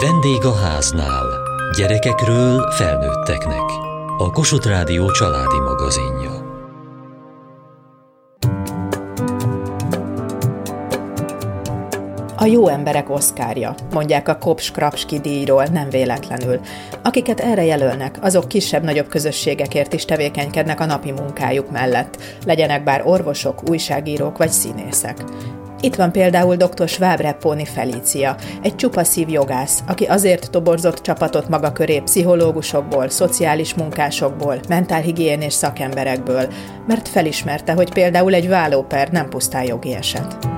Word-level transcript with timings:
Vendég 0.00 0.44
a 0.44 0.54
háznál. 0.54 1.26
Gyerekekről 1.76 2.70
felnőtteknek. 2.70 3.62
A 4.18 4.30
Kossuth 4.30 4.66
Rádió 4.68 5.10
családi 5.10 5.58
magazinja. 5.58 6.52
A 12.36 12.44
jó 12.44 12.68
emberek 12.68 13.10
oszkárja, 13.10 13.74
mondják 13.92 14.28
a 14.28 14.38
Kops 14.38 14.70
Krapski 14.70 15.18
díjról, 15.18 15.64
nem 15.64 15.88
véletlenül. 15.90 16.60
Akiket 17.02 17.40
erre 17.40 17.64
jelölnek, 17.64 18.18
azok 18.20 18.48
kisebb-nagyobb 18.48 19.08
közösségekért 19.08 19.92
is 19.92 20.04
tevékenykednek 20.04 20.80
a 20.80 20.86
napi 20.86 21.12
munkájuk 21.12 21.70
mellett, 21.70 22.18
legyenek 22.46 22.84
bár 22.84 23.02
orvosok, 23.06 23.68
újságírók 23.68 24.38
vagy 24.38 24.50
színészek. 24.50 25.24
Itt 25.84 25.94
van 25.94 26.12
például 26.12 26.56
dr. 26.56 26.88
Schwab 26.88 27.20
Repponi 27.20 27.64
Felícia, 27.64 28.36
egy 28.62 28.76
csupaszív 28.76 29.28
jogász, 29.28 29.82
aki 29.86 30.04
azért 30.04 30.50
toborzott 30.50 31.02
csapatot 31.02 31.48
maga 31.48 31.72
köré 31.72 32.00
pszichológusokból, 32.00 33.08
szociális 33.08 33.74
munkásokból, 33.74 34.60
mentálhigiénés 34.68 35.52
szakemberekből, 35.52 36.52
mert 36.86 37.08
felismerte, 37.08 37.72
hogy 37.72 37.92
például 37.92 38.34
egy 38.34 38.48
vállóper 38.48 39.08
nem 39.08 39.28
pusztán 39.28 39.64
jogi 39.64 39.94
eset. 39.94 40.53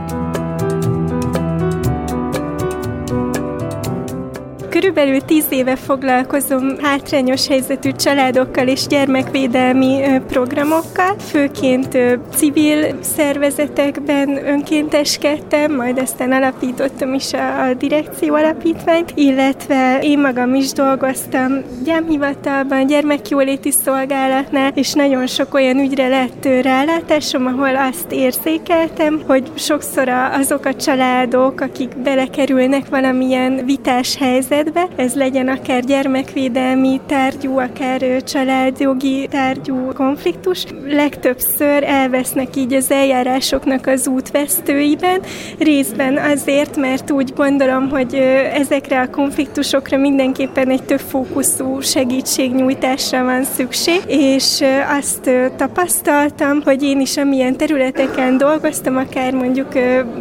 Körülbelül 4.76 5.20
tíz 5.20 5.46
éve 5.50 5.76
foglalkozom 5.76 6.78
hátrányos 6.82 7.46
helyzetű 7.46 7.90
családokkal 7.92 8.68
és 8.68 8.86
gyermekvédelmi 8.86 10.20
programokkal, 10.28 11.16
főként 11.18 11.98
civil 12.34 13.02
szervezetekben 13.02 14.46
önkénteskedtem, 14.46 15.74
majd 15.74 15.98
aztán 15.98 16.32
alapítottam 16.32 17.14
is 17.14 17.32
a, 17.32 17.62
a 17.62 17.74
direkció 17.74 18.34
alapítványt, 18.34 19.12
illetve 19.14 19.98
én 20.02 20.18
magam 20.18 20.54
is 20.54 20.72
dolgoztam 20.72 21.62
gyámhivatalban, 21.84 22.86
gyermekjóléti 22.86 23.70
szolgálatnál, 23.70 24.72
és 24.74 24.92
nagyon 24.92 25.26
sok 25.26 25.54
olyan 25.54 25.78
ügyre 25.78 26.08
lett 26.08 26.48
rálátásom, 26.62 27.46
ahol 27.46 27.76
azt 27.76 28.12
érzékeltem, 28.12 29.22
hogy 29.26 29.50
sokszor 29.54 30.08
azok 30.08 30.64
a 30.64 30.74
családok, 30.74 31.60
akik 31.60 31.96
belekerülnek 31.96 32.88
valamilyen 32.88 33.64
vitás 33.64 34.16
helyzet, 34.16 34.64
helyzetbe. 34.74 35.02
Ez 35.02 35.14
legyen 35.14 35.48
akár 35.48 35.84
gyermekvédelmi 35.84 37.00
tárgyú, 37.06 37.58
akár 37.58 38.22
családjogi 38.22 39.28
tárgyú 39.30 39.92
konfliktus. 39.92 40.64
Legtöbbször 40.86 41.82
elvesznek 41.82 42.56
így 42.56 42.72
az 42.72 42.90
eljárásoknak 42.90 43.86
az 43.86 44.06
útvesztőiben, 44.06 45.20
részben 45.58 46.16
azért, 46.16 46.76
mert 46.76 47.10
úgy 47.10 47.32
gondolom, 47.36 47.88
hogy 47.88 48.14
ezekre 48.54 49.00
a 49.00 49.10
konfliktusokra 49.10 49.96
mindenképpen 49.96 50.70
egy 50.70 50.82
több 50.82 51.00
fókuszú 51.00 51.80
segítségnyújtásra 51.80 53.24
van 53.24 53.44
szükség, 53.44 54.00
és 54.06 54.62
azt 54.98 55.30
tapasztaltam, 55.56 56.60
hogy 56.64 56.82
én 56.82 57.00
is 57.00 57.16
amilyen 57.16 57.56
területeken 57.56 58.38
dolgoztam, 58.38 58.96
akár 58.96 59.32
mondjuk 59.32 59.68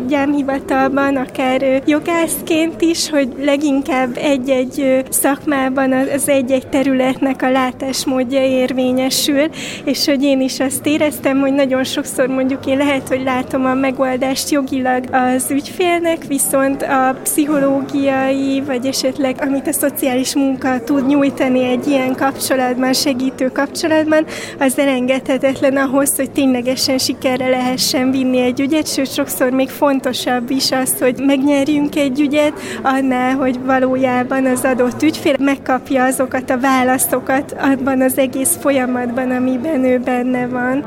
gyámhivatalban, 0.07 1.16
akár 1.16 1.81
jogászként 1.85 2.81
is, 2.81 3.09
hogy 3.09 3.27
leginkább 3.39 4.17
egy-egy 4.25 5.05
szakmában 5.09 5.91
az 5.91 6.29
egy-egy 6.29 6.67
területnek 6.67 7.41
a 7.41 7.51
látásmódja 7.51 8.43
érvényesül, 8.43 9.49
és 9.83 10.05
hogy 10.05 10.23
én 10.23 10.41
is 10.41 10.59
azt 10.59 10.85
éreztem, 10.85 11.39
hogy 11.39 11.53
nagyon 11.53 11.83
sokszor 11.83 12.27
mondjuk 12.27 12.65
én 12.65 12.77
lehet, 12.77 13.07
hogy 13.07 13.23
látom 13.23 13.65
a 13.65 13.73
megoldást 13.73 14.49
jogilag 14.49 15.03
az 15.11 15.51
ügyfélnek, 15.51 16.23
viszont 16.27 16.81
a 16.81 17.17
pszichológiai, 17.23 18.61
vagy 18.65 18.85
esetleg 18.85 19.35
amit 19.39 19.67
a 19.67 19.73
szociális 19.73 20.35
munka 20.35 20.83
tud 20.83 21.07
nyújtani 21.07 21.63
egy 21.63 21.87
ilyen 21.87 22.15
kapcsolatban, 22.15 22.93
segítő 22.93 23.47
kapcsolatban, 23.51 24.25
az 24.59 24.79
elengedhetetlen 24.79 25.77
ahhoz, 25.77 26.16
hogy 26.16 26.31
ténylegesen 26.31 26.97
sikerre 26.97 27.50
lehessen 27.50 28.11
vinni 28.11 28.41
egy 28.41 28.59
ügyet, 28.59 28.94
sőt 28.94 29.13
sokszor 29.13 29.50
még 29.50 29.69
fontosabb 29.69 30.50
is 30.50 30.71
az, 30.71 30.95
hogy 31.00 31.16
megnyerjünk 31.25 31.95
egy 31.95 32.19
ügyet, 32.19 32.53
annál, 32.83 33.35
hogy 33.35 33.59
valójában 33.66 34.13
valójában 34.15 34.45
az 34.45 34.63
adott 34.63 35.01
ügyfél 35.01 35.35
megkapja 35.39 36.03
azokat 36.03 36.49
a 36.49 36.59
válaszokat 36.59 37.55
abban 37.59 38.01
az 38.01 38.17
egész 38.17 38.57
folyamatban, 38.59 39.31
amiben 39.31 39.83
ő 39.83 39.99
benne 39.99 40.47
van. 40.47 40.83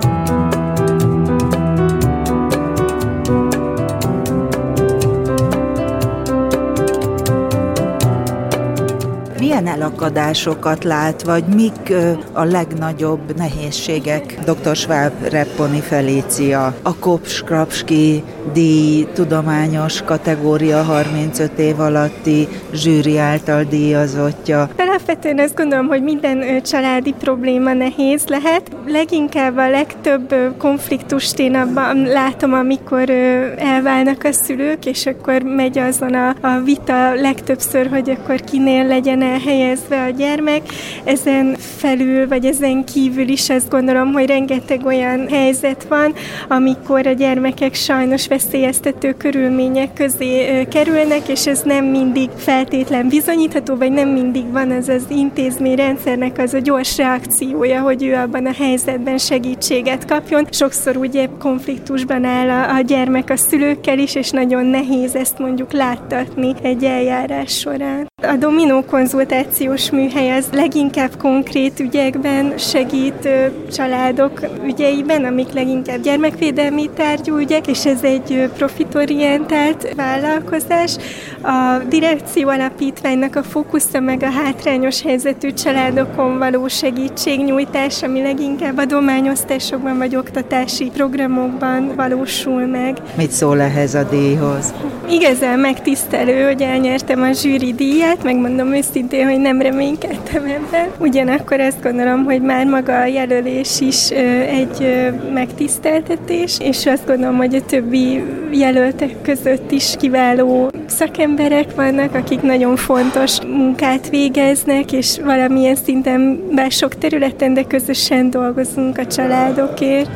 Milyen 9.60 9.80
elakadásokat 9.80 10.84
lát, 10.84 11.22
vagy 11.22 11.44
mik 11.44 11.92
a 12.32 12.44
legnagyobb 12.44 13.36
nehézségek? 13.36 14.38
Dr. 14.44 14.76
Schwab 14.76 15.12
Repponi 15.30 15.80
Felícia, 15.80 16.74
a 16.82 16.96
Kops 16.98 17.42
Krapski 17.42 18.22
díj 18.52 19.06
tudományos 19.14 20.02
kategória 20.02 20.82
35 20.82 21.58
év 21.58 21.80
alatti 21.80 22.48
zsűri 22.72 23.18
által 23.18 23.62
díjazottja. 23.64 24.68
Alapvetően 24.98 25.38
azt 25.38 25.54
gondolom, 25.54 25.86
hogy 25.86 26.02
minden 26.02 26.62
családi 26.62 27.14
probléma 27.18 27.72
nehéz 27.72 28.26
lehet. 28.26 28.70
Leginkább 28.86 29.56
a 29.56 29.70
legtöbb 29.70 30.34
konfliktust 30.56 31.38
én 31.38 31.54
abban 31.54 32.02
látom, 32.02 32.52
amikor 32.52 33.10
elválnak 33.58 34.24
a 34.24 34.32
szülők, 34.32 34.86
és 34.86 35.06
akkor 35.06 35.42
megy 35.42 35.78
azon 35.78 36.14
a, 36.14 36.28
a 36.40 36.60
vita 36.64 37.14
legtöbbször, 37.14 37.88
hogy 37.88 38.10
akkor 38.10 38.40
kinél 38.40 38.86
legyen 38.86 39.22
elhelyezve 39.22 40.02
a 40.02 40.10
gyermek. 40.10 40.62
Ezen 41.04 41.56
felül, 41.58 42.28
vagy 42.28 42.44
ezen 42.44 42.84
kívül 42.84 43.28
is 43.28 43.50
azt 43.50 43.70
gondolom, 43.70 44.12
hogy 44.12 44.26
rengeteg 44.26 44.84
olyan 44.84 45.28
helyzet 45.28 45.86
van, 45.88 46.14
amikor 46.48 47.06
a 47.06 47.12
gyermekek 47.12 47.74
sajnos 47.74 48.28
veszélyeztető 48.28 49.14
körülmények 49.18 49.92
közé 49.92 50.66
kerülnek, 50.70 51.28
és 51.28 51.46
ez 51.46 51.62
nem 51.62 51.84
mindig 51.84 52.30
feltétlen 52.36 53.08
bizonyítható, 53.08 53.76
vagy 53.76 53.92
nem 53.92 54.08
mindig 54.08 54.52
van 54.52 54.70
az 54.70 54.87
az 54.88 55.06
intézményrendszernek 55.08 56.38
az 56.38 56.54
a 56.54 56.58
gyors 56.58 56.96
reakciója, 56.96 57.80
hogy 57.80 58.04
ő 58.04 58.14
abban 58.14 58.46
a 58.46 58.52
helyzetben 58.52 59.18
segítséget 59.18 60.04
kapjon. 60.04 60.46
Sokszor 60.50 60.96
ugye 60.96 61.28
konfliktusban 61.38 62.24
áll 62.24 62.48
a, 62.48 62.74
a 62.74 62.80
gyermek 62.80 63.30
a 63.30 63.36
szülőkkel 63.36 63.98
is, 63.98 64.14
és 64.14 64.30
nagyon 64.30 64.64
nehéz 64.64 65.14
ezt 65.14 65.38
mondjuk 65.38 65.72
láttatni 65.72 66.54
egy 66.62 66.84
eljárás 66.84 67.58
során. 67.58 68.06
A 68.22 68.36
dominó 68.36 68.84
konzultációs 68.84 69.90
műhely 69.90 70.30
az 70.30 70.48
leginkább 70.52 71.16
konkrét 71.18 71.80
ügyekben 71.80 72.52
segít 72.56 73.28
családok 73.72 74.40
ügyeiben, 74.64 75.24
amik 75.24 75.52
leginkább 75.52 76.00
gyermekvédelmi 76.00 76.90
tárgyú 76.94 77.36
ügyek, 77.36 77.66
és 77.66 77.86
ez 77.86 78.02
egy 78.02 78.50
profitorientált 78.56 79.94
vállalkozás. 79.96 80.96
A 81.42 81.78
direkció 81.88 82.48
alapítványnak 82.48 83.36
a 83.36 83.42
fókusza 83.42 84.00
meg 84.00 84.22
a 84.22 84.30
hátrányos 84.30 85.02
helyzetű 85.02 85.52
családokon 85.52 86.38
való 86.38 86.68
segítségnyújtás, 86.68 88.02
ami 88.02 88.22
leginkább 88.22 88.78
adományosztásokban 88.78 89.98
vagy 89.98 90.16
oktatási 90.16 90.90
programokban 90.94 91.92
valósul 91.96 92.66
meg. 92.66 92.96
Mit 93.16 93.30
szól 93.30 93.60
ehhez 93.60 93.94
a 93.94 94.02
díjhoz? 94.02 94.74
Igazán 95.10 95.58
megtisztelő, 95.58 96.44
hogy 96.44 96.62
elnyertem 96.62 97.22
a 97.22 97.32
zsűri 97.32 97.72
díjat, 97.72 98.06
megmondom 98.22 98.72
őszintén, 98.72 99.28
hogy 99.28 99.38
nem 99.38 99.60
reménykedtem 99.62 100.44
ebben. 100.44 100.88
Ugyanakkor 100.98 101.60
azt 101.60 101.82
gondolom, 101.82 102.24
hogy 102.24 102.42
már 102.42 102.66
maga 102.66 103.00
a 103.00 103.06
jelölés 103.06 103.80
is 103.80 104.10
egy 104.48 105.12
megtiszteltetés, 105.32 106.56
és 106.60 106.86
azt 106.86 107.06
gondolom, 107.06 107.36
hogy 107.36 107.54
a 107.54 107.64
többi 107.64 108.22
jelöltek 108.50 109.22
között 109.22 109.70
is 109.70 109.94
kiváló 109.98 110.70
szakemberek 110.86 111.74
vannak, 111.74 112.14
akik 112.14 112.40
nagyon 112.40 112.76
fontos 112.76 113.40
munkát 113.40 114.08
végeznek, 114.08 114.92
és 114.92 115.18
valamilyen 115.24 115.76
szinten, 115.76 116.48
bár 116.54 116.70
sok 116.70 116.94
területen, 116.94 117.54
de 117.54 117.62
közösen 117.62 118.30
dolgozunk 118.30 118.98
a 118.98 119.06
családokért. 119.06 120.10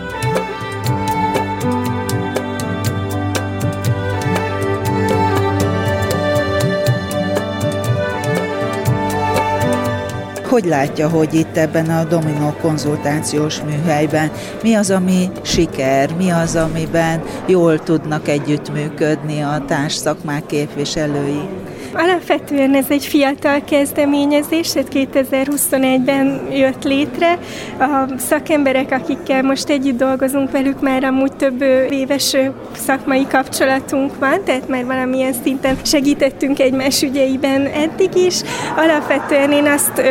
Hogy 10.52 10.64
látja, 10.64 11.08
hogy 11.08 11.34
itt 11.34 11.56
ebben 11.56 11.90
a 11.90 12.04
Dominó 12.04 12.54
konzultációs 12.60 13.60
műhelyben 13.62 14.30
mi 14.62 14.74
az, 14.74 14.90
ami 14.90 15.30
siker, 15.42 16.14
mi 16.16 16.30
az, 16.30 16.56
amiben 16.56 17.22
jól 17.46 17.82
tudnak 17.82 18.28
együttműködni 18.28 19.40
a 19.40 19.64
társszakmák 19.66 20.46
képviselői? 20.46 21.48
Alapvetően 21.94 22.74
ez 22.74 22.86
egy 22.88 23.04
fiatal 23.04 23.64
kezdeményezés, 23.64 24.72
tehát 24.72 24.88
2021-ben 24.92 26.48
jött 26.52 26.84
létre. 26.84 27.38
A 27.78 28.18
szakemberek, 28.18 28.90
akikkel 28.92 29.42
most 29.42 29.68
együtt 29.68 29.98
dolgozunk 29.98 30.50
velük, 30.50 30.80
már 30.80 31.04
amúgy 31.04 31.32
több 31.32 31.62
éves 31.90 32.36
szakmai 32.76 33.26
kapcsolatunk 33.26 34.18
van, 34.18 34.44
tehát 34.44 34.68
már 34.68 34.84
valamilyen 34.84 35.32
szinten 35.44 35.76
segítettünk 35.82 36.60
egymás 36.60 37.02
ügyeiben 37.02 37.66
eddig 37.66 38.14
is. 38.14 38.40
Alapvetően 38.76 39.52
én 39.52 39.66
azt 39.66 40.02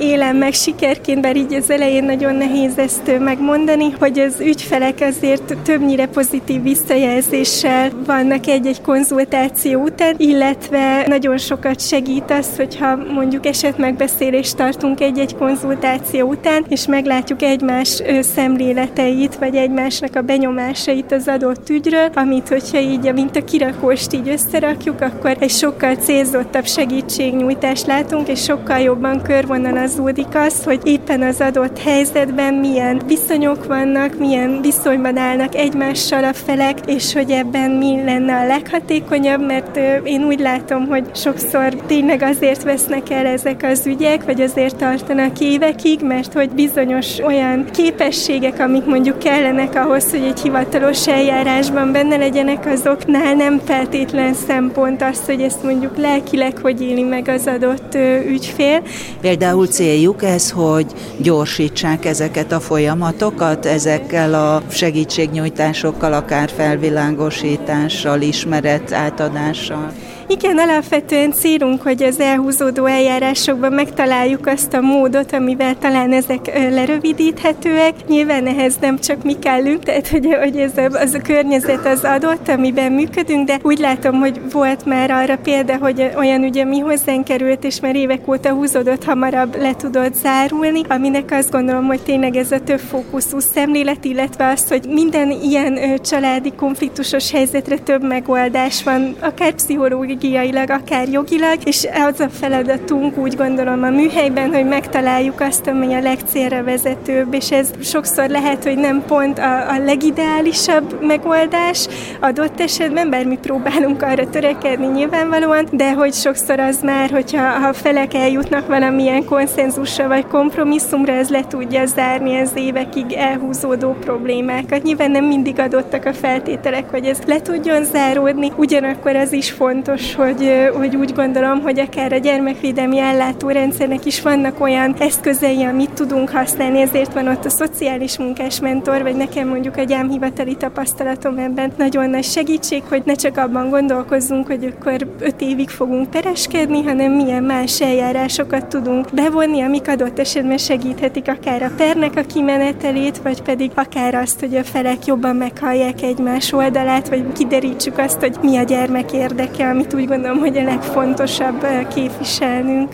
élem 0.00 0.36
meg 0.36 0.52
sikerként, 0.52 1.20
bár 1.20 1.36
így 1.36 1.54
az 1.54 1.70
elején 1.70 2.04
nagyon 2.04 2.34
nehéz 2.34 2.78
ezt 2.78 3.18
megmondani, 3.18 3.90
hogy 3.98 4.18
az 4.18 4.40
ügyfelek 4.40 4.98
azért 5.00 5.56
többnyire 5.62 6.06
pozitív 6.06 6.62
visszajelzéssel 6.62 7.90
vannak 8.06 8.46
egy-egy 8.46 8.80
konzultáció 8.80 9.82
után, 9.82 10.14
illetve 10.16 11.04
nagyon 11.06 11.29
sokat 11.38 11.80
segít 11.80 12.30
az, 12.30 12.56
hogyha 12.56 12.96
mondjuk 12.96 13.46
esetmegbeszélést 13.46 14.56
tartunk 14.56 15.00
egy-egy 15.00 15.36
konzultáció 15.36 16.28
után, 16.28 16.64
és 16.68 16.86
meglátjuk 16.86 17.42
egymás 17.42 18.02
szemléleteit, 18.20 19.36
vagy 19.36 19.54
egymásnak 19.54 20.16
a 20.16 20.20
benyomásait 20.20 21.12
az 21.12 21.28
adott 21.28 21.68
ügyről, 21.68 22.10
amit, 22.14 22.48
hogyha 22.48 22.78
így, 22.78 23.12
mint 23.12 23.36
a 23.36 23.44
kirakóst 23.44 24.12
így 24.12 24.28
összerakjuk, 24.28 25.00
akkor 25.00 25.36
egy 25.38 25.50
sokkal 25.50 25.94
célzottabb 25.94 26.66
segítségnyújtást 26.66 27.86
látunk, 27.86 28.28
és 28.28 28.42
sokkal 28.42 28.78
jobban 28.78 29.22
körvonalazódik 29.22 30.34
az, 30.34 30.64
hogy 30.64 30.80
éppen 30.84 31.22
az 31.22 31.40
adott 31.40 31.78
helyzetben 31.78 32.54
milyen 32.54 33.02
viszonyok 33.06 33.66
vannak, 33.66 34.18
milyen 34.18 34.60
viszonyban 34.60 35.16
állnak 35.16 35.54
egymással 35.54 36.24
a 36.24 36.32
felek, 36.32 36.78
és 36.86 37.12
hogy 37.12 37.30
ebben 37.30 37.70
mi 37.70 38.02
lenne 38.04 38.34
a 38.36 38.46
leghatékonyabb, 38.46 39.46
mert 39.46 39.76
én 40.04 40.24
úgy 40.24 40.40
látom, 40.40 40.86
hogy 40.86 41.14
sokszor 41.20 41.74
tényleg 41.86 42.22
azért 42.22 42.62
vesznek 42.62 43.10
el 43.10 43.26
ezek 43.26 43.62
az 43.62 43.86
ügyek, 43.86 44.24
vagy 44.24 44.40
azért 44.40 44.76
tartanak 44.76 45.40
évekig, 45.40 46.00
mert 46.02 46.32
hogy 46.32 46.50
bizonyos 46.50 47.18
olyan 47.18 47.64
képességek, 47.72 48.58
amik 48.58 48.84
mondjuk 48.84 49.18
kellenek 49.18 49.74
ahhoz, 49.74 50.10
hogy 50.10 50.22
egy 50.22 50.40
hivatalos 50.40 51.08
eljárásban 51.08 51.92
benne 51.92 52.16
legyenek, 52.16 52.66
azoknál 52.66 53.34
nem 53.34 53.60
feltétlen 53.64 54.34
szempont 54.34 55.02
az, 55.02 55.20
hogy 55.26 55.40
ezt 55.40 55.62
mondjuk 55.62 55.96
lelkileg 55.96 56.58
hogy 56.58 56.82
éli 56.82 57.02
meg 57.02 57.28
az 57.28 57.46
adott 57.46 57.94
ügyfél. 58.26 58.82
Például 59.20 59.66
céljuk 59.66 60.22
ez, 60.22 60.50
hogy 60.50 60.86
gyorsítsák 61.16 62.04
ezeket 62.04 62.52
a 62.52 62.60
folyamatokat, 62.60 63.66
ezekkel 63.66 64.34
a 64.34 64.62
segítségnyújtásokkal, 64.70 66.12
akár 66.12 66.50
felvilágosítással, 66.56 68.20
ismeret 68.20 68.92
átadással. 68.92 69.92
Igen, 70.30 70.58
alapvetően 70.58 71.32
célunk, 71.32 71.82
hogy 71.82 72.02
az 72.02 72.20
elhúzódó 72.20 72.86
eljárásokban 72.86 73.72
megtaláljuk 73.72 74.46
azt 74.46 74.74
a 74.74 74.80
módot, 74.80 75.32
amivel 75.32 75.78
talán 75.78 76.12
ezek 76.12 76.46
lerövidíthetőek. 76.70 77.94
Nyilván 78.08 78.46
ehhez 78.46 78.76
nem 78.80 78.98
csak 78.98 79.24
mi 79.24 79.38
kellünk, 79.38 79.82
tehát 79.82 80.08
hogy, 80.08 80.36
hogy 80.40 80.56
ez 80.56 80.76
a, 80.76 80.98
az 80.98 81.14
a 81.14 81.20
környezet 81.20 81.86
az 81.86 82.04
adott, 82.04 82.48
amiben 82.48 82.92
működünk, 82.92 83.46
de 83.46 83.58
úgy 83.62 83.78
látom, 83.78 84.18
hogy 84.18 84.40
volt 84.52 84.84
már 84.84 85.10
arra 85.10 85.36
példa, 85.36 85.76
hogy 85.76 86.10
olyan 86.16 86.42
ugye 86.42 86.64
mi 86.64 86.78
hozzánk 86.78 87.24
került, 87.24 87.64
és 87.64 87.80
már 87.80 87.96
évek 87.96 88.28
óta 88.28 88.50
húzódott, 88.50 89.04
hamarabb 89.04 89.56
le 89.56 89.74
tudott 89.76 90.14
zárulni, 90.14 90.80
aminek 90.88 91.30
azt 91.30 91.50
gondolom, 91.50 91.86
hogy 91.86 92.02
tényleg 92.02 92.36
ez 92.36 92.52
a 92.52 92.60
több 92.60 92.80
fókuszú 92.80 93.38
szemlélet, 93.38 94.04
illetve 94.04 94.48
az, 94.48 94.68
hogy 94.68 94.84
minden 94.88 95.30
ilyen 95.30 95.98
családi 96.02 96.52
konfliktusos 96.52 97.30
helyzetre 97.30 97.76
több 97.76 98.02
megoldás 98.02 98.82
van, 98.82 99.16
akár 99.20 99.52
pszichológiai 99.52 100.18
stratégiailag, 100.20 100.70
akár 100.70 101.08
jogilag, 101.08 101.58
és 101.64 101.86
az 102.08 102.20
a 102.20 102.28
feladatunk 102.28 103.16
úgy 103.16 103.36
gondolom 103.36 103.82
a 103.82 103.90
műhelyben, 103.90 104.54
hogy 104.54 104.64
megtaláljuk 104.64 105.40
azt, 105.40 105.66
ami 105.66 105.94
a 105.94 106.00
legcélra 106.00 106.64
vezetőbb, 106.64 107.34
és 107.34 107.50
ez 107.50 107.70
sokszor 107.82 108.28
lehet, 108.28 108.64
hogy 108.64 108.76
nem 108.76 109.04
pont 109.06 109.38
a, 109.38 109.70
a 109.70 109.78
legideálisabb 109.84 111.02
megoldás 111.02 111.88
adott 112.20 112.60
esetben, 112.60 113.10
bár 113.10 113.26
mi 113.26 113.38
próbálunk 113.42 114.02
arra 114.02 114.30
törekedni 114.30 114.86
nyilvánvalóan, 114.86 115.66
de 115.72 115.92
hogy 115.92 116.12
sokszor 116.12 116.60
az 116.60 116.80
már, 116.82 117.10
hogyha 117.10 117.42
ha 117.42 117.72
felek 117.72 118.14
eljutnak 118.14 118.66
valamilyen 118.66 119.24
konszenzusra 119.24 120.08
vagy 120.08 120.26
kompromisszumra, 120.26 121.12
ez 121.12 121.28
le 121.28 121.44
tudja 121.48 121.86
zárni 121.86 122.38
az 122.38 122.52
évekig 122.54 123.12
elhúzódó 123.12 123.92
problémákat. 123.92 124.82
Nyilván 124.82 125.10
nem 125.10 125.24
mindig 125.24 125.58
adottak 125.58 126.04
a 126.04 126.12
feltételek, 126.12 126.90
hogy 126.90 127.04
ez 127.04 127.18
le 127.26 127.40
tudjon 127.40 127.84
záródni, 127.84 128.52
ugyanakkor 128.56 129.16
az 129.16 129.32
is 129.32 129.50
fontos, 129.50 130.09
hogy, 130.14 130.70
hogy 130.74 130.96
úgy 130.96 131.12
gondolom, 131.12 131.60
hogy 131.60 131.80
akár 131.80 132.12
a 132.12 132.16
gyermekvédelmi 132.16 132.98
ellátórendszernek 132.98 134.04
is 134.04 134.22
vannak 134.22 134.60
olyan 134.60 134.94
eszközei, 134.98 135.62
amit 135.62 135.90
tudunk 135.90 136.30
használni, 136.30 136.80
ezért 136.80 137.12
van 137.12 137.28
ott 137.28 137.44
a 137.44 137.50
szociális 137.50 138.18
munkás 138.18 138.60
mentor, 138.60 139.02
vagy 139.02 139.16
nekem 139.16 139.48
mondjuk 139.48 139.76
a 139.76 139.82
gyámhivatali 139.82 140.54
tapasztalatom 140.56 141.38
ebben 141.38 141.72
nagyon 141.76 142.10
nagy 142.10 142.24
segítség, 142.24 142.82
hogy 142.88 143.02
ne 143.04 143.14
csak 143.14 143.36
abban 143.36 143.68
gondolkozzunk, 143.68 144.46
hogy 144.46 144.74
akkor 144.76 145.08
öt 145.20 145.40
évig 145.40 145.68
fogunk 145.68 146.10
pereskedni, 146.10 146.82
hanem 146.82 147.12
milyen 147.12 147.42
más 147.42 147.80
eljárásokat 147.80 148.66
tudunk 148.66 149.08
bevonni, 149.14 149.62
amik 149.62 149.88
adott 149.88 150.18
esetben 150.18 150.58
segíthetik 150.58 151.28
akár 151.28 151.62
a 151.62 151.70
pernek 151.76 152.16
a 152.16 152.22
kimenetelét, 152.22 153.18
vagy 153.22 153.42
pedig 153.42 153.70
akár 153.74 154.14
azt, 154.14 154.40
hogy 154.40 154.56
a 154.56 154.64
felek 154.64 155.06
jobban 155.06 155.36
meghallják 155.36 156.02
egymás 156.02 156.52
oldalát, 156.52 157.08
vagy 157.08 157.32
kiderítsük 157.32 157.98
azt, 157.98 158.20
hogy 158.20 158.36
mi 158.42 158.56
a 158.56 158.62
gyermek 158.62 159.12
érdeke, 159.12 159.68
amit 159.68 159.92
úgy 160.00 160.06
gondolom, 160.06 160.38
hogy 160.38 160.56
a 160.58 160.62
legfontosabb 160.62 161.64
eh, 161.64 161.86
képviselnünk. 161.94 162.92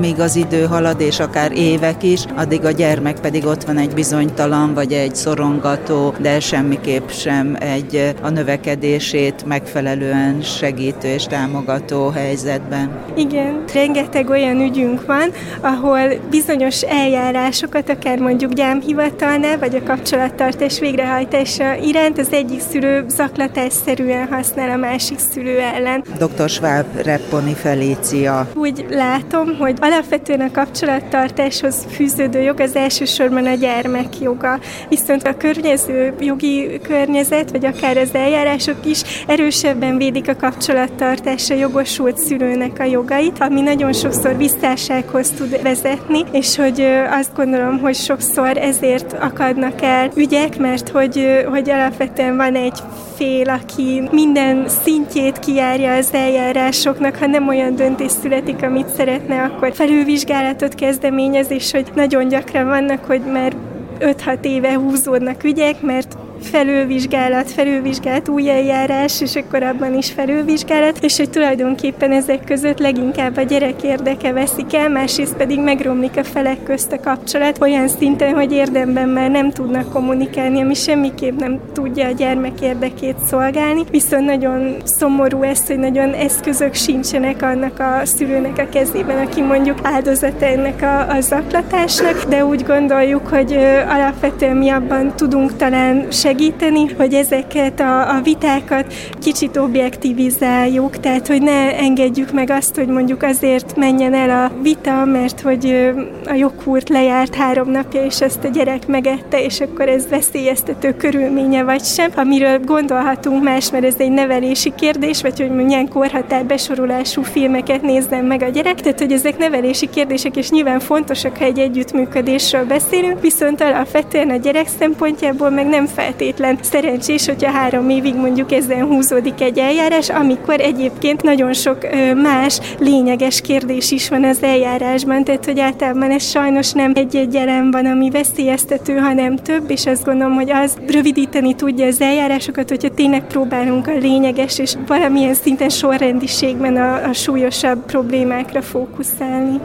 Amíg 0.00 0.20
az 0.20 0.36
idő 0.36 0.64
halad, 0.64 1.00
és 1.00 1.20
akár 1.20 1.52
évek 1.52 2.02
is, 2.02 2.24
addig 2.36 2.64
a 2.64 2.70
gyermek 2.70 3.20
pedig 3.20 3.46
ott 3.46 3.64
van 3.64 3.78
egy 3.78 3.94
bizonytalan, 3.94 4.74
vagy 4.74 4.92
egy 4.92 5.14
szorongató, 5.14 6.14
de 6.20 6.40
semmiképp 6.40 7.08
sem 7.08 7.56
egy 7.58 8.14
a 8.22 8.28
növekedését 8.28 9.44
megfelelően 9.46 10.42
segítő 10.42 11.08
és 11.08 11.24
támogató 11.24 12.08
helyzetben. 12.08 12.90
Igen, 13.16 13.64
rengeteg 13.74 14.28
olyan 14.28 14.60
ügyünk 14.60 15.06
van, 15.06 15.32
ahol 15.60 16.00
bizonyos 16.30 16.82
eljárásokat, 16.82 17.88
akár 17.88 18.18
mondjuk 18.18 18.52
gyámhivatalnál, 18.52 19.58
vagy 19.58 19.74
a 19.74 19.82
kapcsolattartás 19.82 20.78
végrehajtása 20.78 21.74
iránt 21.74 22.18
az 22.18 22.28
egyik 22.30 22.60
szülő 22.70 23.04
zaklatásszerűen 23.08 24.28
használ 24.28 24.70
a 24.70 24.76
másik 24.76 25.18
szülő 25.18 25.58
ellen. 25.58 26.04
Dr. 26.18 26.48
Schwab 26.48 26.86
Repponi 27.02 27.54
Felícia. 27.54 28.48
Úgy 28.54 28.86
látom, 28.90 29.56
hogy 29.58 29.78
Alapvetően 29.90 30.40
a 30.40 30.50
kapcsolattartáshoz 30.50 31.86
fűződő 31.90 32.40
jog 32.40 32.60
az 32.60 32.76
elsősorban 32.76 33.46
a 33.46 33.54
gyermek 33.54 34.20
joga, 34.20 34.60
viszont 34.88 35.22
a 35.22 35.36
környező 35.36 36.14
jogi 36.20 36.80
környezet, 36.82 37.50
vagy 37.50 37.64
akár 37.64 37.96
az 37.96 38.14
eljárások 38.14 38.76
is 38.84 39.02
erősebben 39.26 39.96
védik 39.96 40.28
a 40.28 40.36
kapcsolattartásra 40.36 41.54
jogosult 41.54 42.18
szülőnek 42.18 42.78
a 42.78 42.84
jogait, 42.84 43.38
ami 43.40 43.60
nagyon 43.60 43.92
sokszor 43.92 44.36
visszássághoz 44.36 45.30
tud 45.30 45.62
vezetni, 45.62 46.24
és 46.32 46.56
hogy 46.56 46.80
azt 47.10 47.34
gondolom, 47.36 47.78
hogy 47.78 47.94
sokszor 47.94 48.56
ezért 48.56 49.12
akadnak 49.12 49.82
el 49.82 50.10
ügyek, 50.14 50.58
mert 50.58 50.88
hogy, 50.88 51.44
hogy 51.50 51.70
alapvetően 51.70 52.36
van 52.36 52.54
egy 52.54 52.78
fél, 53.16 53.48
aki 53.48 54.08
minden 54.12 54.68
szintjét 54.84 55.38
kijárja 55.38 55.94
az 55.94 56.08
eljárásoknak, 56.12 57.16
ha 57.16 57.26
nem 57.26 57.48
olyan 57.48 57.74
döntés 57.74 58.12
születik, 58.22 58.62
amit 58.62 58.88
szeretne, 58.88 59.42
akkor 59.42 59.72
felülvizsgálatot 59.80 60.74
kezdeményez, 60.74 61.50
és 61.50 61.70
hogy 61.70 61.90
nagyon 61.94 62.28
gyakran 62.28 62.66
vannak, 62.66 63.04
hogy 63.04 63.20
már 63.32 63.52
5-6 64.00 64.44
éve 64.44 64.74
húzódnak 64.74 65.44
ügyek, 65.44 65.80
mert 65.80 66.16
felülvizsgálat, 66.44 67.50
felülvizsgálat, 67.50 68.28
új 68.28 68.50
eljárás, 68.50 69.20
és 69.20 69.36
akkor 69.36 69.62
abban 69.62 69.96
is 69.96 70.12
felülvizsgálat, 70.12 70.98
és 71.00 71.16
hogy 71.16 71.30
tulajdonképpen 71.30 72.12
ezek 72.12 72.44
között 72.44 72.78
leginkább 72.78 73.36
a 73.36 73.42
gyerek 73.42 73.82
érdeke 73.82 74.32
veszik 74.32 74.74
el, 74.74 74.88
másrészt 74.88 75.36
pedig 75.36 75.60
megromlik 75.60 76.16
a 76.16 76.24
felek 76.24 76.62
közt 76.62 76.92
a 76.92 77.00
kapcsolat 77.00 77.60
olyan 77.60 77.88
szinten, 77.88 78.34
hogy 78.34 78.52
érdemben 78.52 79.08
már 79.08 79.30
nem 79.30 79.50
tudnak 79.50 79.92
kommunikálni, 79.92 80.60
ami 80.60 80.74
semmiképp 80.74 81.38
nem 81.38 81.60
tudja 81.72 82.06
a 82.06 82.12
gyermek 82.12 82.60
érdekét 82.60 83.16
szolgálni. 83.26 83.82
Viszont 83.90 84.24
nagyon 84.24 84.76
szomorú 84.84 85.42
ez, 85.42 85.66
hogy 85.66 85.78
nagyon 85.78 86.12
eszközök 86.12 86.74
sincsenek 86.74 87.42
annak 87.42 87.78
a 87.78 88.00
szülőnek 88.04 88.58
a 88.58 88.68
kezében, 88.68 89.26
aki 89.26 89.40
mondjuk 89.40 89.78
áldozata 89.82 90.46
ennek 90.46 90.82
a, 90.82 91.16
a 91.16 91.20
zaklatásnak, 91.20 92.24
de 92.28 92.44
úgy 92.44 92.62
gondoljuk, 92.62 93.26
hogy 93.26 93.58
alapvetően 93.88 94.56
mi 94.56 94.68
abban 94.68 95.12
tudunk 95.16 95.56
talán 95.56 96.10
segíteni, 96.10 96.28
segíteni, 96.30 96.86
hogy 96.96 97.14
ezeket 97.14 97.80
a, 97.80 98.16
a 98.16 98.20
vitákat 98.20 98.94
kicsit 99.20 99.56
objektivizáljuk, 99.56 101.00
tehát 101.00 101.26
hogy 101.26 101.42
ne 101.42 101.78
engedjük 101.78 102.32
meg 102.32 102.50
azt, 102.50 102.76
hogy 102.76 102.86
mondjuk 102.86 103.22
azért 103.22 103.76
menjen 103.76 104.14
el 104.14 104.30
a 104.44 104.52
vita, 104.62 105.04
mert 105.04 105.40
hogy 105.40 105.92
a 106.26 106.34
joghurt 106.34 106.88
lejárt 106.88 107.34
három 107.34 107.70
napja, 107.70 108.04
és 108.04 108.20
ezt 108.20 108.44
a 108.44 108.48
gyerek 108.48 108.86
megette, 108.86 109.44
és 109.44 109.60
akkor 109.60 109.88
ez 109.88 110.08
veszélyeztető 110.08 110.94
körülménye 110.96 111.62
vagy 111.62 111.84
sem, 111.84 112.10
amiről 112.16 112.58
gondolhatunk 112.58 113.42
más, 113.42 113.70
mert 113.70 113.84
ez 113.84 113.94
egy 113.98 114.12
nevelési 114.12 114.72
kérdés, 114.76 115.22
vagy 115.22 115.40
hogy 115.40 115.50
milyen 115.50 115.88
korhatár 115.88 116.44
besorolású 116.44 117.22
filmeket 117.22 117.82
nézzen 117.82 118.24
meg 118.24 118.42
a 118.42 118.48
gyerek, 118.48 118.80
tehát 118.80 118.98
hogy 118.98 119.12
ezek 119.12 119.38
nevelési 119.38 119.90
kérdések, 119.90 120.36
és 120.36 120.50
nyilván 120.50 120.80
fontosak, 120.80 121.36
ha 121.36 121.44
egy 121.44 121.58
együttműködésről 121.58 122.64
beszélünk, 122.64 123.20
viszont 123.20 123.60
alapvetően 123.60 124.30
a 124.30 124.36
gyerek 124.36 124.68
szempontjából 124.78 125.50
meg 125.50 125.66
nem 125.66 125.86
feltétlen 126.20 126.58
szerencsés, 126.62 127.26
hogyha 127.26 127.50
három 127.50 127.88
évig 127.88 128.14
mondjuk 128.14 128.52
ezen 128.52 128.84
húzódik 128.84 129.40
egy 129.40 129.58
eljárás, 129.58 130.08
amikor 130.08 130.60
egyébként 130.60 131.22
nagyon 131.22 131.52
sok 131.52 131.78
más 132.22 132.60
lényeges 132.78 133.40
kérdés 133.40 133.90
is 133.90 134.08
van 134.08 134.24
az 134.24 134.42
eljárásban, 134.42 135.24
tehát 135.24 135.44
hogy 135.44 135.60
általában 135.60 136.10
ez 136.10 136.24
sajnos 136.24 136.72
nem 136.72 136.92
egy-egy 136.94 137.36
elem 137.36 137.70
van, 137.70 137.86
ami 137.86 138.10
veszélyeztető, 138.10 138.96
hanem 138.96 139.36
több, 139.36 139.70
és 139.70 139.86
azt 139.86 140.04
gondolom, 140.04 140.34
hogy 140.34 140.50
az 140.50 140.76
rövidíteni 140.86 141.54
tudja 141.54 141.86
az 141.86 142.00
eljárásokat, 142.00 142.68
hogyha 142.68 142.94
tényleg 142.94 143.26
próbálunk 143.26 143.86
a 143.86 143.98
lényeges 143.98 144.58
és 144.58 144.74
valamilyen 144.86 145.34
szinten 145.34 145.68
sorrendiségben 145.68 146.76
a, 146.76 147.08
a 147.08 147.12
súlyosabb 147.12 147.84
problémákra 147.84 148.62
fókuszálni. 148.62 149.60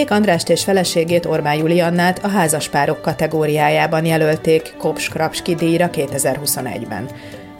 Pék 0.00 0.10
Andrást 0.10 0.48
és 0.48 0.64
feleségét 0.64 1.26
Orbán 1.26 1.54
Juliannát 1.54 2.24
a 2.24 2.28
házaspárok 2.28 3.02
kategóriájában 3.02 4.04
jelölték 4.04 4.74
Kops 4.78 5.08
Krapski 5.08 5.54
díjra 5.54 5.90
2021-ben. 5.92 7.08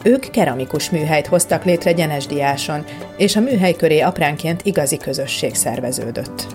Ők 0.03 0.29
keramikus 0.29 0.89
műhelyt 0.89 1.27
hoztak 1.27 1.63
létre 1.65 1.91
Gyenesdiáson, 1.91 2.85
és 3.17 3.35
a 3.35 3.39
műhely 3.39 3.73
köré 3.73 3.99
apránként 3.99 4.61
igazi 4.63 4.97
közösség 4.97 5.55
szerveződött. 5.55 6.47